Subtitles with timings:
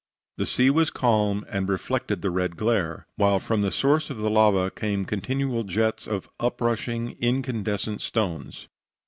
[0.37, 4.31] The sea was calm, and reflected the red glare; while from the source of the
[4.31, 8.67] lava came continual jets of uprushing incandescent stones.